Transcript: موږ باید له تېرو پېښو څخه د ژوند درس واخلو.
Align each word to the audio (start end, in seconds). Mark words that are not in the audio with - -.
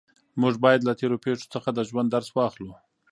موږ 0.41 0.53
باید 0.63 0.81
له 0.87 0.93
تېرو 0.99 1.17
پېښو 1.25 1.51
څخه 1.53 1.69
د 1.73 1.79
ژوند 1.89 2.07
درس 2.11 2.29
واخلو. 2.33 2.71